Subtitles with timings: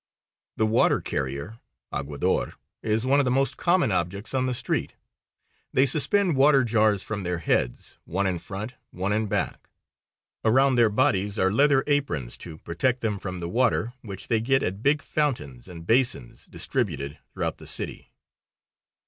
[0.57, 1.59] The water carrier,
[1.93, 4.95] aguador, is one of the most common objects on the street.
[5.73, 9.69] They suspend water jars from their heads, one in front, one back.
[10.43, 14.63] Around their bodies are leather aprons to protect them from the water, which they get
[14.63, 18.09] at big fountains and basins distributed throughout the city.